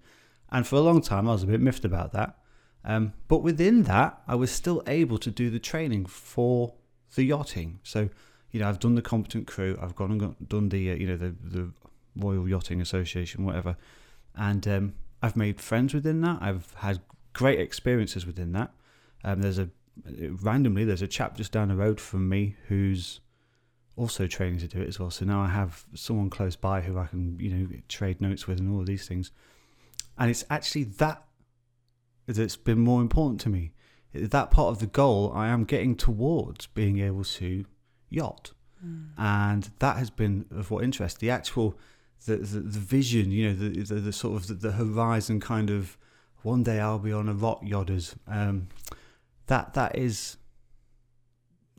And 0.50 0.66
for 0.66 0.76
a 0.76 0.80
long 0.80 1.00
time, 1.00 1.28
I 1.28 1.32
was 1.32 1.44
a 1.44 1.46
bit 1.46 1.60
miffed 1.60 1.84
about 1.84 2.12
that. 2.12 2.38
Um, 2.84 3.12
but 3.28 3.38
within 3.38 3.84
that, 3.84 4.20
I 4.26 4.34
was 4.34 4.50
still 4.50 4.82
able 4.86 5.18
to 5.18 5.30
do 5.30 5.48
the 5.48 5.58
training 5.58 6.06
for 6.06 6.74
the 7.14 7.24
yachting. 7.24 7.78
So, 7.82 8.08
you 8.50 8.60
know, 8.60 8.68
I've 8.68 8.80
done 8.80 8.96
the 8.96 9.02
competent 9.02 9.46
crew. 9.46 9.78
I've 9.80 9.94
gone 9.94 10.10
and 10.12 10.20
got, 10.20 10.48
done 10.48 10.68
the, 10.70 10.90
uh, 10.90 10.94
you 10.94 11.06
know, 11.06 11.16
the 11.16 11.34
the 11.42 11.72
Royal 12.16 12.48
Yachting 12.48 12.80
Association, 12.80 13.44
whatever, 13.44 13.76
and 14.34 14.66
um, 14.66 14.94
I've 15.22 15.36
made 15.36 15.60
friends 15.60 15.92
within 15.92 16.20
that. 16.22 16.38
I've 16.40 16.72
had 16.76 17.00
great 17.32 17.60
experiences 17.60 18.24
within 18.24 18.52
that. 18.52 18.70
Um, 19.24 19.42
there's 19.42 19.58
a 19.58 19.68
randomly 20.42 20.84
there's 20.84 21.02
a 21.02 21.08
chap 21.08 21.36
just 21.36 21.52
down 21.52 21.68
the 21.68 21.74
road 21.76 22.00
from 22.00 22.28
me 22.28 22.56
who's 22.68 23.20
also 23.96 24.26
training 24.26 24.58
to 24.60 24.68
do 24.68 24.80
it 24.80 24.88
as 24.88 25.00
well. 25.00 25.10
So 25.10 25.24
now 25.24 25.40
I 25.40 25.48
have 25.48 25.86
someone 25.94 26.28
close 26.28 26.54
by 26.54 26.82
who 26.82 26.98
I 26.98 27.06
can, 27.06 27.38
you 27.40 27.50
know, 27.50 27.68
trade 27.88 28.20
notes 28.20 28.46
with 28.46 28.60
and 28.60 28.72
all 28.72 28.80
of 28.80 28.86
these 28.86 29.08
things. 29.08 29.30
And 30.18 30.30
it's 30.30 30.44
actually 30.50 30.84
that 30.84 31.24
that's 32.26 32.56
been 32.56 32.80
more 32.80 33.00
important 33.00 33.40
to 33.42 33.48
me. 33.48 33.72
That 34.12 34.50
part 34.50 34.68
of 34.68 34.78
the 34.80 34.86
goal 34.86 35.32
I 35.34 35.48
am 35.48 35.64
getting 35.64 35.94
towards 35.96 36.66
being 36.66 36.98
able 36.98 37.24
to 37.24 37.64
yacht. 38.10 38.52
And 39.18 39.70
that 39.78 39.96
has 39.96 40.10
been 40.10 40.44
of 40.50 40.70
what 40.70 40.84
interest. 40.84 41.18
The 41.20 41.30
actual 41.30 41.78
the 42.26 42.36
the, 42.36 42.60
the 42.60 42.78
vision, 42.78 43.30
you 43.30 43.48
know, 43.48 43.54
the, 43.54 43.82
the 43.82 43.94
the 43.94 44.12
sort 44.12 44.36
of 44.36 44.46
the, 44.46 44.54
the 44.54 44.72
horizon 44.72 45.40
kind 45.40 45.70
of 45.70 45.96
one 46.42 46.62
day 46.62 46.78
I'll 46.78 46.98
be 46.98 47.12
on 47.12 47.28
a 47.28 47.34
rock 47.34 47.62
yodders. 47.62 48.14
Um, 48.28 48.68
that 49.46 49.74
that 49.74 49.96
is 49.96 50.36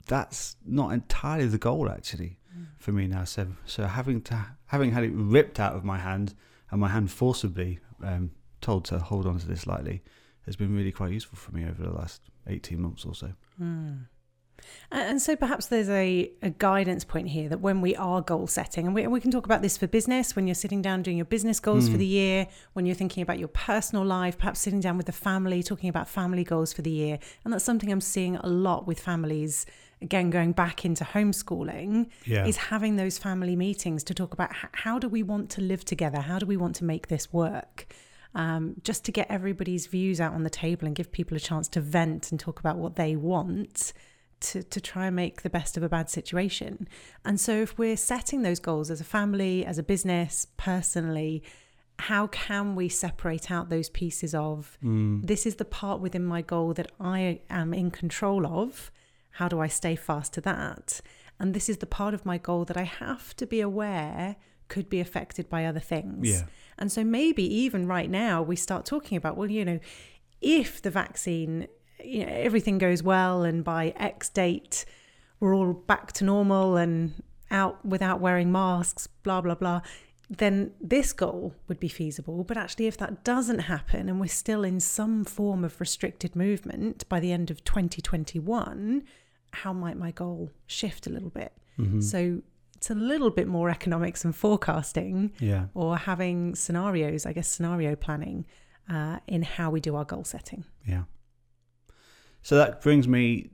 that's 0.06 0.56
not 0.66 0.94
entirely 0.94 1.48
the 1.48 1.58
goal 1.58 1.90
actually 1.90 2.40
for 2.78 2.92
me 2.92 3.08
now. 3.08 3.24
So 3.24 3.48
so 3.66 3.86
having 3.86 4.22
to 4.24 4.46
having 4.68 4.92
had 4.92 5.04
it 5.04 5.12
ripped 5.14 5.60
out 5.60 5.76
of 5.76 5.84
my 5.84 5.98
hand 5.98 6.34
and 6.72 6.80
my 6.80 6.90
hand 6.90 7.12
forcibly 7.12 7.80
um, 8.04 8.32
told 8.62 8.86
to 8.86 9.00
hold 9.00 9.26
on 9.26 9.40
to 9.40 9.48
this 9.48 9.68
lightly 9.68 10.02
has 10.46 10.56
been 10.56 10.76
really 10.76 10.92
quite 10.92 11.12
useful 11.12 11.38
for 11.38 11.52
me 11.52 11.66
over 11.66 11.84
the 11.84 11.92
last 11.92 12.22
eighteen 12.48 12.82
months 12.82 13.06
or 13.06 13.14
so. 13.16 13.34
Mm. 13.62 14.06
And 14.92 15.22
so 15.22 15.36
perhaps 15.36 15.68
there's 15.68 15.90
a, 15.90 16.32
a 16.42 16.50
guidance 16.50 17.04
point 17.04 17.28
here 17.30 17.50
that 17.50 17.60
when 17.60 17.82
we 17.82 17.96
are 17.96 18.22
goal 18.22 18.48
setting, 18.48 18.86
and 18.86 18.96
we, 18.96 19.04
and 19.04 19.12
we 19.12 19.20
can 19.20 19.32
talk 19.32 19.46
about 19.46 19.62
this 19.62 19.78
for 19.78 19.86
business, 19.88 20.36
when 20.36 20.48
you're 20.48 20.56
sitting 20.56 20.82
down 20.82 21.04
doing 21.04 21.18
your 21.18 21.26
business 21.26 21.60
goals 21.60 21.88
Mm. 21.88 21.92
for 21.92 21.98
the 21.98 22.06
year, 22.06 22.48
when 22.74 22.86
you're 22.86 22.96
thinking 22.96 23.22
about 23.22 23.38
your 23.40 23.50
personal 23.50 24.06
life, 24.06 24.38
perhaps 24.38 24.60
sitting 24.62 24.80
down 24.80 24.96
with 24.98 25.06
the 25.06 25.12
family, 25.12 25.62
talking 25.62 25.90
about 25.90 26.08
family 26.08 26.44
goals 26.44 26.72
for 26.74 26.82
the 26.82 26.90
year. 26.92 27.20
And 27.44 27.54
that's 27.54 27.66
something 27.66 27.92
I'm 27.92 28.02
seeing 28.02 28.38
a 28.38 28.48
lot 28.48 28.88
with 28.88 29.00
families, 29.00 29.66
again, 30.02 30.30
going 30.30 30.54
back 30.54 30.86
into 30.86 31.04
homeschooling, 31.04 32.08
Yeah. 32.26 32.46
is 32.46 32.58
having 32.58 32.96
those 32.96 33.18
family 33.18 33.56
meetings 33.56 34.04
to 34.06 34.14
talk 34.14 34.34
about 34.34 34.52
how 34.54 35.00
do 35.00 35.08
we 35.10 35.24
want 35.24 35.50
to 35.52 35.62
live 35.62 35.84
together? 35.86 36.22
How 36.22 36.40
do 36.40 36.46
we 36.46 36.58
want 36.58 36.76
to 36.78 36.84
make 36.86 37.08
this 37.08 37.32
work? 37.34 37.88
Um, 38.36 38.76
just 38.84 39.04
to 39.06 39.12
get 39.12 39.28
everybody's 39.30 39.88
views 39.88 40.22
out 40.22 40.34
on 40.34 40.44
the 40.44 40.50
table 40.50 40.86
and 40.86 40.96
give 40.96 41.12
people 41.12 41.36
a 41.36 41.40
chance 41.40 41.68
to 41.70 41.82
vent 41.82 42.32
and 42.32 42.40
talk 42.40 42.60
about 42.60 42.78
what 42.78 42.96
they 42.96 43.16
want 43.16 43.94
to, 44.40 44.64
to 44.64 44.82
try 44.82 45.08
and 45.08 45.16
make 45.16 45.42
the 45.42 45.50
best 45.50 45.78
of 45.78 45.84
a 45.84 45.90
bad 45.90 46.10
situation. 46.10 46.88
And 47.26 47.40
so, 47.40 47.54
if 47.54 47.78
we're 47.78 47.98
setting 47.98 48.42
those 48.44 48.60
goals 48.60 48.92
as 48.92 49.02
a 49.02 49.06
family, 49.06 49.66
as 49.66 49.78
a 49.78 49.84
business, 49.84 50.48
personally, 50.58 51.44
how 52.00 52.28
can 52.28 52.76
we 52.76 52.90
separate 52.90 53.50
out 53.50 53.70
those 53.70 53.90
pieces 53.90 54.36
of 54.36 54.78
Mm. 54.84 55.26
this 55.26 55.46
is 55.46 55.56
the 55.56 55.66
part 55.66 56.00
within 56.00 56.24
my 56.24 56.42
goal 56.42 56.74
that 56.76 56.92
I 57.00 57.42
am 57.50 57.74
in 57.74 57.90
control 57.92 58.46
of? 58.46 58.92
How 59.32 59.48
do 59.48 59.60
I 59.60 59.68
stay 59.68 59.96
fast 59.96 60.34
to 60.34 60.42
that? 60.42 61.02
And 61.40 61.54
this 61.54 61.70
is 61.70 61.78
the 61.78 61.86
part 61.86 62.14
of 62.14 62.26
my 62.26 62.38
goal 62.38 62.66
that 62.66 62.78
I 62.78 62.84
have 62.84 63.36
to 63.38 63.46
be 63.46 63.62
aware 63.62 64.36
could 64.68 64.90
be 64.90 65.00
affected 65.00 65.50
by 65.50 65.66
other 65.66 65.80
things. 65.80 66.30
Yeah. 66.30 66.44
And 66.78 66.92
so 66.92 67.04
maybe 67.04 67.44
even 67.44 67.88
right 67.88 68.10
now 68.10 68.42
we 68.42 68.56
start 68.56 68.86
talking 68.86 69.18
about, 69.18 69.38
well, 69.38 69.50
you 69.50 69.66
know, 69.66 69.80
if 70.42 70.82
the 70.82 70.92
vaccine, 70.92 71.68
you 72.04 72.26
know, 72.26 72.32
everything 72.32 72.78
goes 72.78 73.04
well 73.04 73.44
and 73.44 73.64
by 73.64 73.94
X 73.98 74.30
date 74.30 74.86
we're 75.40 75.56
all 75.56 75.74
back 75.74 76.12
to 76.14 76.24
normal 76.24 76.78
and 76.78 77.22
out 77.52 77.84
without 77.86 78.20
wearing 78.20 78.52
masks, 78.52 79.08
blah, 79.08 79.42
blah, 79.42 79.56
blah, 79.56 79.82
then 80.30 80.72
this 80.82 81.14
goal 81.14 81.54
would 81.68 81.80
be 81.80 81.88
feasible. 81.88 82.44
But 82.44 82.58
actually, 82.58 82.88
if 82.88 82.98
that 82.98 83.24
doesn't 83.24 83.60
happen 83.60 84.10
and 84.10 84.20
we're 84.20 84.28
still 84.28 84.64
in 84.64 84.80
some 84.80 85.24
form 85.24 85.64
of 85.64 85.80
restricted 85.80 86.36
movement 86.36 87.08
by 87.08 87.20
the 87.20 87.32
end 87.32 87.50
of 87.50 87.64
2021, 87.64 89.04
how 89.54 89.74
might 89.74 89.98
my 89.98 90.12
goal 90.12 90.52
shift 90.66 91.08
a 91.08 91.10
little 91.10 91.30
bit? 91.30 91.54
Mhm. 91.80 92.04
So 92.04 92.42
it's 92.76 92.90
a 92.90 92.96
little 92.96 93.30
bit 93.30 93.48
more 93.48 93.70
economics 93.70 94.26
and 94.26 94.36
forecasting 94.36 95.32
yeah. 95.40 95.68
or 95.74 95.98
having 95.98 96.56
scenarios, 96.56 97.26
I 97.26 97.34
guess, 97.34 97.48
scenario 97.48 97.96
planning 97.96 98.46
uh, 98.90 99.20
in 99.28 99.44
how 99.44 99.70
we 99.72 99.80
do 99.80 99.96
our 99.96 100.06
goal 100.06 100.24
setting. 100.24 100.66
Yeah. 100.86 101.04
So 102.48 102.56
that 102.56 102.82
brings 102.82 103.10
me, 103.10 103.50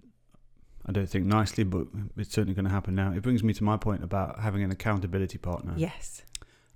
I 0.85 0.91
don't 0.91 1.09
think 1.09 1.25
nicely, 1.25 1.63
but 1.63 1.88
it's 2.15 2.31
certainly 2.31 2.53
going 2.53 2.65
to 2.65 2.71
happen 2.71 2.93
now. 2.93 3.12
It 3.12 3.23
brings 3.23 3.43
me 3.43 3.51
to 3.55 3.63
my 3.63 3.75
point 3.75 4.03
about 4.03 4.39
having 4.39 4.62
an 4.62 4.69
accountability 4.69 5.39
partner. 5.39 5.73
Yes. 5.75 6.21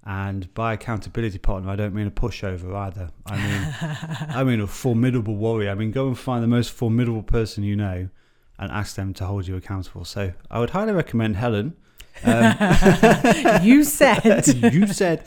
And 0.03 0.51
by 0.55 0.73
accountability 0.73 1.37
partner, 1.37 1.69
I 1.69 1.75
don't 1.75 1.93
mean 1.93 2.07
a 2.07 2.09
pushover 2.09 2.73
either. 2.73 3.11
I 3.27 3.35
mean, 3.37 3.75
I 4.35 4.43
mean 4.43 4.61
a 4.61 4.65
formidable 4.65 5.35
warrior. 5.35 5.69
I 5.69 5.75
mean, 5.75 5.91
go 5.91 6.07
and 6.07 6.17
find 6.17 6.43
the 6.43 6.47
most 6.47 6.71
formidable 6.71 7.21
person 7.21 7.63
you 7.63 7.75
know 7.75 8.09
and 8.57 8.71
ask 8.71 8.95
them 8.95 9.13
to 9.13 9.25
hold 9.25 9.45
you 9.45 9.55
accountable. 9.55 10.03
So 10.03 10.33
I 10.49 10.59
would 10.59 10.71
highly 10.71 10.93
recommend 10.93 11.35
Helen. 11.35 11.75
Um, 12.23 13.63
you 13.63 13.83
said. 13.83 14.47
you 14.73 14.87
said, 14.87 15.23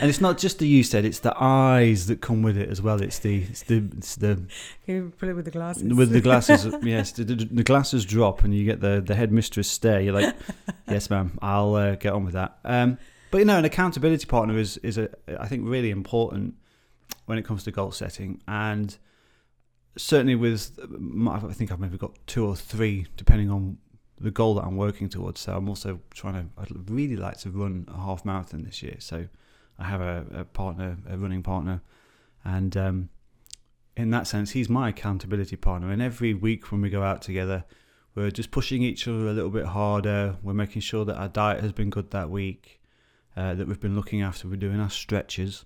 and 0.00 0.08
it's 0.08 0.20
not 0.20 0.38
just 0.38 0.58
the 0.58 0.66
you 0.66 0.82
said; 0.82 1.04
it's 1.04 1.20
the 1.20 1.34
eyes 1.40 2.06
that 2.06 2.20
come 2.20 2.42
with 2.42 2.56
it 2.56 2.68
as 2.68 2.80
well. 2.80 3.00
It's 3.02 3.18
the 3.18 3.42
it's 3.42 3.62
the 3.64 3.88
it's 3.96 4.16
the 4.16 4.42
You 4.86 5.12
put 5.18 5.28
it 5.28 5.34
with 5.34 5.44
the 5.44 5.50
glasses. 5.50 5.94
with 5.94 6.10
the 6.10 6.20
glasses. 6.20 6.66
yes, 6.82 7.12
the, 7.12 7.24
the, 7.24 7.34
the 7.34 7.62
glasses 7.64 8.04
drop, 8.04 8.44
and 8.44 8.54
you 8.54 8.64
get 8.64 8.80
the 8.80 9.02
the 9.04 9.14
headmistress 9.14 9.68
stare. 9.68 10.00
You're 10.00 10.14
like, 10.14 10.34
yes, 10.88 11.10
ma'am, 11.10 11.38
I'll 11.42 11.74
uh, 11.74 11.94
get 11.96 12.12
on 12.12 12.24
with 12.24 12.34
that. 12.34 12.58
Um, 12.64 12.98
but 13.30 13.38
you 13.38 13.44
know, 13.44 13.58
an 13.58 13.64
accountability 13.64 14.26
partner 14.26 14.58
is 14.58 14.76
is 14.78 14.98
a 14.98 15.10
I 15.38 15.46
think 15.46 15.68
really 15.68 15.90
important 15.90 16.54
when 17.26 17.38
it 17.38 17.44
comes 17.44 17.64
to 17.64 17.70
goal 17.70 17.92
setting, 17.92 18.40
and 18.48 18.96
certainly 19.96 20.34
with 20.34 20.78
I 21.28 21.38
think 21.52 21.72
I've 21.72 21.80
maybe 21.80 21.98
got 21.98 22.12
two 22.26 22.46
or 22.46 22.56
three 22.56 23.06
depending 23.16 23.50
on 23.50 23.78
the 24.20 24.30
goal 24.30 24.54
that 24.54 24.64
I'm 24.64 24.76
working 24.76 25.08
towards. 25.08 25.40
So 25.40 25.56
I'm 25.56 25.68
also 25.68 26.00
trying 26.10 26.34
to. 26.34 26.46
I'd 26.60 26.90
really 26.90 27.16
like 27.16 27.38
to 27.38 27.50
run 27.50 27.86
a 27.88 27.96
half 27.96 28.24
marathon 28.24 28.64
this 28.64 28.82
year. 28.82 28.96
So 28.98 29.26
I 29.78 29.84
have 29.84 30.00
a, 30.00 30.26
a 30.32 30.44
partner, 30.44 30.98
a 31.08 31.16
running 31.16 31.42
partner, 31.42 31.80
and 32.44 32.76
um, 32.76 33.08
in 33.96 34.10
that 34.10 34.26
sense, 34.26 34.50
he's 34.50 34.68
my 34.68 34.90
accountability 34.90 35.56
partner. 35.56 35.90
And 35.90 36.02
every 36.02 36.34
week 36.34 36.70
when 36.70 36.80
we 36.80 36.90
go 36.90 37.02
out 37.02 37.22
together, 37.22 37.64
we're 38.14 38.30
just 38.30 38.50
pushing 38.50 38.82
each 38.82 39.08
other 39.08 39.28
a 39.28 39.32
little 39.32 39.50
bit 39.50 39.66
harder. 39.66 40.36
We're 40.42 40.52
making 40.52 40.82
sure 40.82 41.04
that 41.04 41.16
our 41.16 41.28
diet 41.28 41.60
has 41.60 41.72
been 41.72 41.90
good 41.90 42.10
that 42.10 42.30
week, 42.30 42.80
uh, 43.36 43.54
that 43.54 43.66
we've 43.66 43.80
been 43.80 43.96
looking 43.96 44.20
after. 44.20 44.48
We're 44.48 44.56
doing 44.56 44.80
our 44.80 44.90
stretches, 44.90 45.64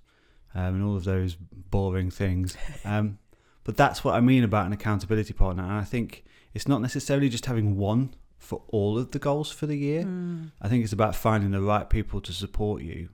um, 0.54 0.76
and 0.76 0.84
all 0.84 0.96
of 0.96 1.04
those 1.04 1.36
boring 1.36 2.10
things. 2.10 2.56
Um, 2.84 3.18
but 3.64 3.78
that's 3.78 4.04
what 4.04 4.14
I 4.14 4.20
mean 4.20 4.44
about 4.44 4.66
an 4.66 4.74
accountability 4.74 5.32
partner. 5.32 5.62
And 5.62 5.72
I 5.72 5.84
think 5.84 6.22
it's 6.52 6.68
not 6.68 6.82
necessarily 6.82 7.30
just 7.30 7.46
having 7.46 7.78
one 7.78 8.14
for 8.44 8.62
all 8.68 8.98
of 8.98 9.10
the 9.10 9.18
goals 9.18 9.50
for 9.50 9.66
the 9.66 9.76
year. 9.76 10.04
Mm. 10.04 10.52
I 10.60 10.68
think 10.68 10.84
it's 10.84 10.92
about 10.92 11.16
finding 11.16 11.52
the 11.52 11.60
right 11.60 11.88
people 11.88 12.20
to 12.20 12.32
support 12.32 12.82
you, 12.82 13.08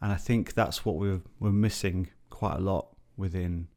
and 0.00 0.12
I 0.12 0.16
think 0.16 0.54
that's 0.54 0.84
what 0.84 0.96
we're 0.96 1.22
we're 1.40 1.50
missing 1.50 2.08
quite 2.30 2.56
a 2.56 2.60
lot 2.60 2.86
within 3.16 3.68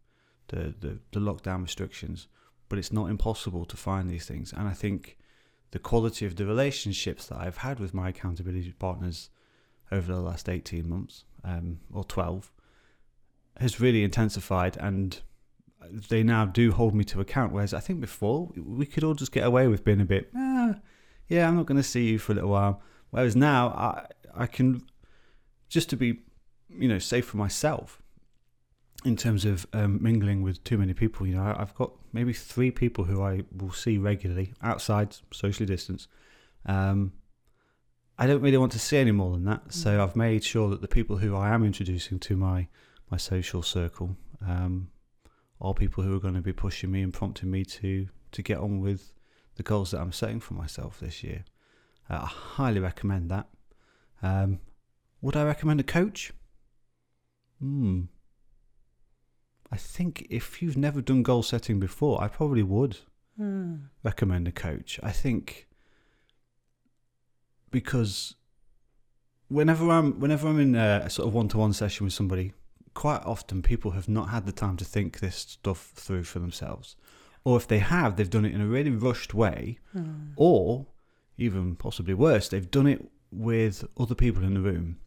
the 0.47 0.75
the, 0.79 0.99
the 1.11 1.19
lockdown 1.19 1.61
restrictions. 1.61 2.27
But 2.67 2.77
it's 2.77 2.93
not 2.93 3.09
impossible 3.09 3.65
to 3.65 3.77
find 3.77 4.09
these 4.09 4.25
things, 4.25 4.53
and 4.53 4.67
I 4.67 4.73
think 4.73 5.17
the 5.71 5.79
quality 5.79 6.25
of 6.25 6.35
the 6.35 6.45
relationships 6.45 7.27
that 7.27 7.39
I've 7.39 7.57
had 7.57 7.79
with 7.79 7.93
my 7.93 8.09
accountability 8.09 8.73
partners 8.73 9.29
over 9.91 10.13
the 10.13 10.21
last 10.21 10.49
eighteen 10.49 10.87
months 10.89 11.25
um, 11.43 11.79
or 11.91 12.03
twelve 12.03 12.51
has 13.57 13.79
really 13.79 14.03
intensified, 14.03 14.77
and 14.77 15.21
they 16.09 16.23
now 16.23 16.45
do 16.45 16.71
hold 16.71 16.93
me 16.93 17.03
to 17.05 17.21
account. 17.21 17.53
Whereas 17.53 17.73
I 17.73 17.79
think 17.79 18.01
before 18.01 18.49
we 18.55 18.85
could 18.85 19.03
all 19.03 19.15
just 19.15 19.31
get 19.31 19.45
away 19.45 19.67
with 19.67 19.83
being 19.83 20.01
a 20.01 20.05
bit, 20.05 20.29
ah, 20.35 20.48
yeah, 21.29 21.47
I'm 21.47 21.55
not 21.55 21.67
going 21.67 21.77
to 21.77 21.83
see 21.83 22.05
you 22.09 22.19
for 22.19 22.33
a 22.33 22.35
little 22.35 22.49
while. 22.49 22.81
Whereas 23.11 23.35
now 23.35 23.69
I 23.69 24.07
I 24.35 24.45
can 24.45 24.81
just 25.69 25.89
to 25.91 25.95
be 25.95 26.19
you 26.69 26.87
know 26.87 26.99
safe 26.99 27.25
for 27.25 27.37
myself 27.37 28.01
in 29.05 29.15
terms 29.15 29.45
of 29.45 29.65
um, 29.71 30.01
mingling 30.01 30.41
with 30.41 30.63
too 30.63 30.77
many 30.77 30.93
people. 30.93 31.25
You 31.25 31.35
know, 31.35 31.55
I've 31.57 31.73
got 31.75 31.91
maybe 32.11 32.33
three 32.33 32.71
people 32.71 33.05
who 33.05 33.23
I 33.23 33.43
will 33.55 33.71
see 33.71 33.97
regularly 33.97 34.53
outside, 34.61 35.15
socially 35.31 35.65
distanced. 35.65 36.09
Um, 36.65 37.13
I 38.17 38.27
don't 38.27 38.41
really 38.41 38.57
want 38.57 38.73
to 38.73 38.79
see 38.79 38.97
any 38.97 39.11
more 39.11 39.31
than 39.31 39.45
that, 39.45 39.71
so 39.71 40.03
I've 40.03 40.15
made 40.15 40.43
sure 40.43 40.69
that 40.69 40.81
the 40.81 40.89
people 40.89 41.17
who 41.17 41.35
I 41.37 41.49
am 41.49 41.63
introducing 41.63 42.19
to 42.19 42.35
my 42.35 42.67
my 43.09 43.17
social 43.17 43.63
circle 43.63 44.17
um, 44.45 44.89
are 45.61 45.73
people 45.73 46.03
who 46.03 46.15
are 46.15 46.19
going 46.19 46.35
to 46.35 46.41
be 46.41 46.53
pushing 46.53 46.91
me 46.91 47.01
and 47.01 47.13
prompting 47.13 47.49
me 47.49 47.63
to 47.65 48.07
to 48.31 48.41
get 48.41 48.57
on 48.57 48.81
with 48.81 49.13
the 49.59 49.63
goals 49.63 49.91
that 49.91 49.99
I'm 49.99 50.13
setting 50.13 50.39
for 50.39 50.53
myself 50.53 51.01
this 51.01 51.21
year. 51.21 51.43
Uh, 52.09 52.19
I 52.23 52.25
highly 52.27 52.79
recommend 52.79 53.29
that. 53.29 53.47
Um, 54.23 54.59
would 55.21 55.35
I 55.35 55.43
recommend 55.43 55.81
a 55.81 55.83
coach? 55.83 56.31
Hmm. 57.59 58.03
I 59.69 59.75
think 59.75 60.25
if 60.29 60.61
you've 60.61 60.77
never 60.77 61.01
done 61.01 61.23
goal 61.23 61.43
setting 61.43 61.77
before, 61.79 62.23
I 62.23 62.27
probably 62.29 62.63
would 62.63 62.97
Mm. 63.39 63.89
recommend 64.03 64.47
a 64.49 64.51
coach. 64.51 64.99
I 65.01 65.11
think 65.13 65.67
because 67.71 68.35
whenever 69.47 69.89
I'm 69.89 70.19
whenever 70.19 70.47
I'm 70.49 70.59
in 70.59 70.75
a, 70.75 71.03
a 71.05 71.09
sort 71.09 71.27
of 71.27 71.33
one 71.33 71.47
to 71.49 71.57
one 71.57 71.71
session 71.73 72.03
with 72.05 72.13
somebody, 72.13 72.53
quite 72.93 73.21
often 73.25 73.61
people 73.61 73.91
have 73.91 74.09
not 74.09 74.29
had 74.29 74.45
the 74.45 74.51
time 74.51 74.75
to 74.77 74.85
think 74.85 75.19
this 75.19 75.35
stuff 75.37 75.91
through 75.95 76.23
for 76.25 76.39
themselves, 76.39 76.95
or 77.49 77.57
if 77.57 77.67
they 77.67 77.79
have, 77.79 78.09
they've 78.15 78.29
done 78.37 78.45
it 78.45 78.53
in 78.53 78.61
a 78.61 78.67
really 78.67 78.91
rushed 78.91 79.33
way, 79.33 79.77
Mm. 79.95 80.33
or 80.35 80.85
even 81.37 81.75
possibly 81.75 82.13
worse, 82.13 82.49
they've 82.49 82.69
done 82.79 82.87
it 82.87 83.01
with 83.31 83.75
other 83.97 84.15
people 84.15 84.43
in 84.43 84.53
the 84.53 84.59
room 84.71 84.97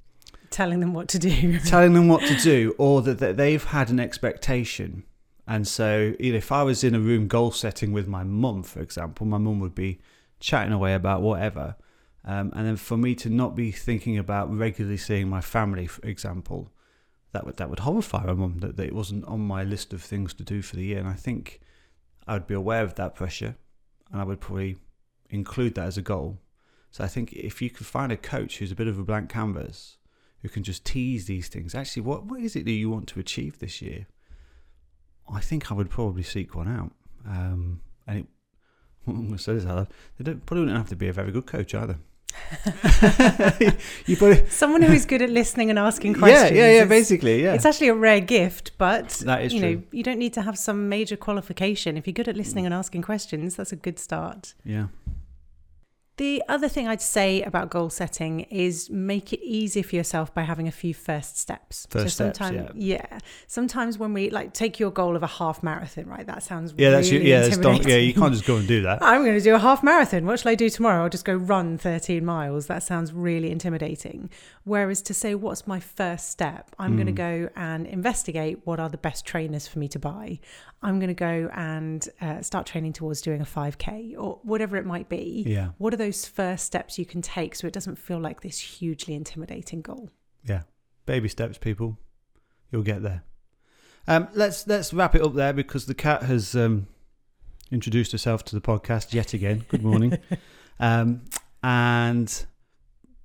Telling 0.50 0.80
them 0.80 0.92
what 0.92 1.08
to 1.08 1.18
do. 1.18 1.58
telling 1.74 1.94
them 1.94 2.08
what 2.08 2.22
to 2.26 2.36
do 2.36 2.74
or 2.78 3.00
that, 3.02 3.18
that 3.20 3.36
they've 3.36 3.64
had 3.64 3.88
an 3.90 3.98
expectation. 4.00 5.04
And 5.46 5.66
so, 5.66 6.14
you 6.20 6.32
know, 6.32 6.38
if 6.38 6.52
I 6.52 6.62
was 6.62 6.84
in 6.84 6.94
a 6.94 7.00
room 7.00 7.26
goal 7.26 7.52
setting 7.52 7.90
with 7.92 8.06
my 8.06 8.22
mum, 8.24 8.62
for 8.62 8.80
example, 8.80 9.26
my 9.26 9.38
mum 9.38 9.60
would 9.60 9.74
be 9.74 9.98
chatting 10.40 10.72
away 10.72 10.92
about 10.94 11.22
whatever. 11.22 11.76
Um, 12.24 12.52
and 12.54 12.66
then 12.66 12.76
for 12.76 12.96
me 12.96 13.14
to 13.16 13.30
not 13.30 13.56
be 13.56 13.70
thinking 13.72 14.18
about 14.18 14.54
regularly 14.54 14.98
seeing 14.98 15.28
my 15.28 15.40
family, 15.40 15.86
for 15.86 16.06
example, 16.06 16.70
that 17.32 17.44
would 17.46 17.56
that 17.56 17.70
would 17.70 17.80
horrify 17.80 18.22
my 18.26 18.34
mum 18.34 18.58
that, 18.60 18.76
that 18.76 18.86
it 18.86 18.94
wasn't 18.94 19.24
on 19.24 19.40
my 19.40 19.64
list 19.64 19.92
of 19.94 20.02
things 20.02 20.34
to 20.34 20.44
do 20.44 20.60
for 20.62 20.76
the 20.76 20.84
year. 20.84 20.98
And 20.98 21.08
I 21.08 21.14
think 21.26 21.60
I 22.26 22.34
would 22.34 22.46
be 22.46 22.54
aware 22.54 22.82
of 22.82 22.94
that 22.94 23.14
pressure, 23.14 23.56
and 24.10 24.20
I 24.20 24.24
would 24.24 24.40
probably 24.40 24.76
include 25.30 25.74
that 25.74 25.86
as 25.86 25.98
a 25.98 26.02
goal. 26.02 26.38
So 26.90 27.02
I 27.02 27.08
think 27.08 27.32
if 27.32 27.62
you 27.62 27.70
could 27.70 27.86
find 27.86 28.12
a 28.12 28.16
coach 28.16 28.58
who's 28.58 28.72
a 28.72 28.76
bit 28.76 28.86
of 28.86 28.98
a 28.98 29.04
blank 29.04 29.30
canvas, 29.30 29.96
who 30.42 30.48
can 30.48 30.62
just 30.62 30.84
tease 30.84 31.26
these 31.26 31.48
things. 31.48 31.74
Actually, 31.74 32.02
what 32.02 32.26
what 32.26 32.40
is 32.40 32.56
it 32.56 32.64
that 32.64 32.72
you 32.72 32.90
want 32.90 33.06
to 33.08 33.20
achieve 33.20 33.58
this 33.58 33.80
year? 33.80 34.06
I 35.32 35.40
think 35.40 35.70
I 35.70 35.74
would 35.74 35.88
probably 35.88 36.24
seek 36.24 36.54
one 36.54 36.68
out, 36.68 36.92
um, 37.26 37.80
and 38.06 38.18
it 38.18 38.26
so 39.40 39.54
this, 39.54 39.64
Alan, 39.64 39.88
they 40.18 40.24
don't 40.24 40.44
probably 40.46 40.66
don't 40.66 40.76
have 40.76 40.88
to 40.90 40.96
be 40.96 41.08
a 41.08 41.12
very 41.12 41.32
good 41.32 41.46
coach 41.46 41.74
either. 41.74 41.98
you 44.06 44.16
probably, 44.16 44.46
Someone 44.48 44.82
who 44.82 44.92
is 44.92 45.06
good 45.06 45.22
at 45.22 45.30
listening 45.30 45.70
and 45.70 45.78
asking 45.78 46.14
questions. 46.22 46.56
yeah, 46.56 46.70
yeah. 46.72 46.82
is- 46.82 46.88
Basically, 46.88 47.42
yeah. 47.42 47.54
It's 47.54 47.64
actually 47.64 47.88
a 47.88 47.94
rare 47.94 48.20
gift, 48.20 48.72
but 48.78 49.08
That 49.24 49.42
is 49.42 49.52
you 49.52 49.60
know, 49.60 49.82
you 49.90 50.02
don't 50.02 50.18
need 50.18 50.32
to 50.34 50.42
have 50.42 50.58
some 50.58 50.88
major 50.88 51.16
qualification. 51.16 51.96
If 51.96 52.06
you're 52.06 52.12
good 52.14 52.28
at 52.28 52.36
listening 52.36 52.64
and 52.66 52.74
asking 52.74 53.02
questions, 53.02 53.56
that's 53.56 53.72
a 53.72 53.76
good 53.76 53.98
start. 53.98 54.54
yeah, 54.64 54.86
The 56.22 56.40
other 56.48 56.68
thing 56.68 56.86
I'd 56.86 57.02
say 57.02 57.42
about 57.42 57.68
goal 57.68 57.90
setting 57.90 58.42
is 58.42 58.88
make 58.88 59.32
it 59.32 59.40
easy 59.42 59.82
for 59.82 59.96
yourself 59.96 60.32
by 60.32 60.42
having 60.42 60.68
a 60.68 60.70
few 60.70 60.94
first 60.94 61.36
steps. 61.36 61.84
First 61.90 62.14
steps, 62.14 62.38
sometimes, 62.38 62.70
yeah. 62.76 63.18
Sometimes 63.48 63.98
when 63.98 64.12
we 64.12 64.30
like 64.30 64.52
take 64.52 64.78
your 64.78 64.92
goal 64.92 65.16
of 65.16 65.24
a 65.24 65.26
half 65.26 65.64
marathon, 65.64 66.06
right? 66.06 66.24
That 66.24 66.44
sounds 66.44 66.74
yeah. 66.78 66.90
That's 66.90 67.10
really 67.10 67.28
your, 67.28 67.40
yeah. 67.40 67.48
That's 67.48 67.58
don't, 67.58 67.84
yeah, 67.84 67.96
you 67.96 68.14
can't 68.14 68.32
just 68.32 68.46
go 68.46 68.54
and 68.54 68.68
do 68.68 68.82
that. 68.82 69.02
I'm 69.02 69.24
going 69.24 69.36
to 69.36 69.42
do 69.42 69.56
a 69.56 69.58
half 69.58 69.82
marathon. 69.82 70.24
What 70.24 70.38
shall 70.38 70.52
I 70.52 70.54
do 70.54 70.70
tomorrow? 70.70 71.02
I'll 71.02 71.10
just 71.10 71.24
go 71.24 71.34
run 71.34 71.76
13 71.76 72.24
miles. 72.24 72.68
That 72.68 72.84
sounds 72.84 73.12
really 73.12 73.50
intimidating. 73.50 74.30
Whereas 74.62 75.02
to 75.02 75.14
say, 75.14 75.34
what's 75.34 75.66
my 75.66 75.80
first 75.80 76.30
step? 76.30 76.72
I'm 76.78 76.94
going 76.94 77.06
to 77.06 77.12
go 77.12 77.48
and 77.56 77.84
investigate 77.84 78.60
what 78.62 78.78
are 78.78 78.88
the 78.88 78.96
best 78.96 79.26
trainers 79.26 79.66
for 79.66 79.80
me 79.80 79.88
to 79.88 79.98
buy. 79.98 80.38
I'm 80.84 80.98
going 80.98 81.08
to 81.08 81.14
go 81.14 81.48
and 81.54 82.08
uh, 82.20 82.42
start 82.42 82.66
training 82.66 82.92
towards 82.92 83.22
doing 83.22 83.40
a 83.40 83.44
5K 83.44 84.14
or 84.18 84.40
whatever 84.42 84.76
it 84.76 84.84
might 84.84 85.08
be. 85.08 85.44
Yeah, 85.46 85.70
What 85.78 85.94
are 85.94 85.96
those 85.96 86.11
first 86.12 86.64
steps 86.66 86.98
you 86.98 87.04
can 87.06 87.22
take 87.22 87.54
so 87.54 87.66
it 87.66 87.72
doesn't 87.72 87.96
feel 87.96 88.18
like 88.18 88.40
this 88.40 88.58
hugely 88.58 89.14
intimidating 89.14 89.80
goal? 89.82 90.10
yeah. 90.46 90.62
Baby 91.04 91.28
steps, 91.28 91.58
people. 91.58 91.98
You'll 92.70 92.84
get 92.84 93.02
there. 93.02 93.24
Um, 94.06 94.28
let's 94.34 94.66
let's 94.68 94.92
wrap 94.94 95.16
it 95.16 95.22
up 95.22 95.34
there 95.34 95.52
because 95.52 95.86
the 95.86 95.94
cat 95.94 96.22
has 96.22 96.54
um, 96.54 96.86
introduced 97.72 98.12
herself 98.12 98.44
to 98.44 98.54
the 98.54 98.60
podcast 98.60 99.12
yet 99.12 99.34
again. 99.34 99.64
Good 99.68 99.82
morning. 99.82 100.18
um, 100.80 101.22
and 101.62 102.46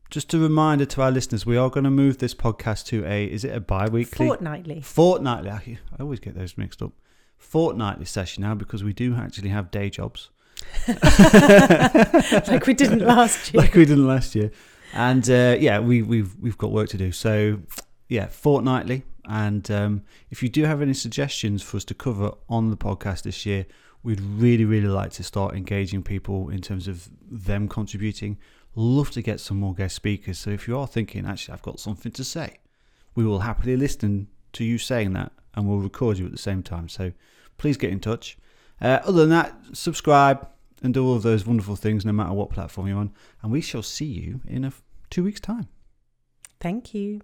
just 0.09 0.33
a 0.33 0.39
reminder 0.39 0.85
to 0.85 1.01
our 1.03 1.11
listeners, 1.11 1.45
we 1.45 1.55
are 1.55 1.69
going 1.69 1.83
to 1.83 1.91
move 1.91 2.17
this 2.17 2.33
podcast 2.33 2.85
to 2.87 3.05
a 3.05 3.25
is 3.25 3.43
it 3.43 3.55
a 3.55 3.59
bi-weekly 3.59 4.25
Fortnightly. 4.27 4.81
fortnightly 4.81 5.49
I 5.51 5.77
I 5.97 6.01
always 6.01 6.19
get 6.19 6.35
those 6.35 6.57
mixed 6.57 6.81
up 6.81 6.93
fortnightly 7.37 8.05
session 8.05 8.41
now 8.41 8.55
because 8.55 8.83
we 8.83 8.93
do 8.93 9.15
actually 9.15 9.49
have 9.49 9.69
day 9.69 9.89
jobs 9.89 10.31
like 12.47 12.65
we 12.65 12.73
didn't 12.73 12.99
last 13.05 13.53
year. 13.53 13.61
like 13.61 13.73
we 13.73 13.85
didn't 13.85 14.07
last 14.07 14.35
year. 14.35 14.51
And 14.93 15.29
uh, 15.29 15.57
yeah 15.59 15.79
we, 15.79 16.01
we've 16.01 16.35
we've 16.39 16.57
got 16.57 16.71
work 16.71 16.89
to 16.89 16.97
do. 16.97 17.11
So 17.11 17.59
yeah 18.07 18.27
fortnightly. 18.27 19.03
And 19.29 19.69
um, 19.69 20.03
if 20.29 20.41
you 20.41 20.49
do 20.49 20.63
have 20.63 20.81
any 20.81 20.93
suggestions 20.93 21.61
for 21.61 21.77
us 21.77 21.83
to 21.85 21.93
cover 21.93 22.31
on 22.47 22.69
the 22.69 22.77
podcast 22.77 23.23
this 23.23 23.45
year 23.45 23.65
we'd 24.03 24.21
really 24.21 24.63
really 24.63 24.87
like 24.87 25.11
to 25.11 25.23
start 25.23 25.55
engaging 25.55 26.01
people 26.03 26.49
in 26.49 26.61
terms 26.61 26.87
of 26.87 27.09
them 27.29 27.67
contributing. 27.67 28.37
Love 28.75 29.09
to 29.11 29.21
get 29.21 29.39
some 29.39 29.59
more 29.59 29.73
guest 29.73 29.95
speakers. 29.95 30.37
So 30.37 30.51
if 30.51 30.67
you 30.67 30.77
are 30.77 30.87
thinking 30.87 31.25
actually 31.25 31.55
i've 31.55 31.61
got 31.63 31.79
something 31.79 32.11
to 32.13 32.23
say 32.23 32.57
we 33.17 33.25
will 33.25 33.39
happily 33.39 33.75
listen 33.75 34.27
to 34.53 34.63
you 34.63 34.77
saying 34.77 35.13
that 35.13 35.31
and 35.55 35.67
we'll 35.67 35.79
record 35.79 36.19
you 36.19 36.25
at 36.27 36.31
the 36.31 36.37
same 36.37 36.61
time. 36.61 36.87
So 36.87 37.11
please 37.57 37.75
get 37.75 37.89
in 37.89 37.99
touch 37.99 38.37
uh, 38.81 38.99
other 39.03 39.21
than 39.21 39.29
that 39.29 39.53
subscribe 39.73 40.47
and 40.83 40.93
do 40.93 41.05
all 41.05 41.15
of 41.15 41.23
those 41.23 41.45
wonderful 41.45 41.75
things 41.75 42.05
no 42.05 42.11
matter 42.11 42.33
what 42.33 42.49
platform 42.49 42.87
you're 42.87 42.97
on 42.97 43.11
and 43.41 43.51
we 43.51 43.61
shall 43.61 43.83
see 43.83 44.05
you 44.05 44.41
in 44.47 44.63
a, 44.63 44.73
two 45.09 45.23
weeks 45.23 45.39
time 45.39 45.67
Thank 46.59 46.93
you. 46.93 47.21